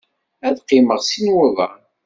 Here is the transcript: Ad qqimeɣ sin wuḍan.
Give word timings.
Ad 0.47 0.57
qqimeɣ 0.63 0.99
sin 1.03 1.33
wuḍan. 1.35 1.79